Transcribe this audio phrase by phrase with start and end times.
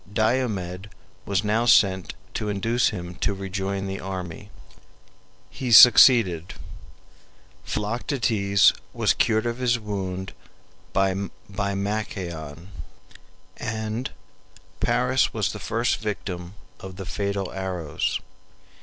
[0.11, 0.89] Diomed
[1.27, 4.49] was now sent to induce him to rejoin the army.
[5.51, 6.53] He sukcceeded.
[7.63, 10.33] Philoctetes was cured of his wound
[10.91, 11.13] by
[11.47, 12.69] Machaon,
[13.57, 14.09] and
[14.79, 18.19] Paris was the first victim of the fatal arrows.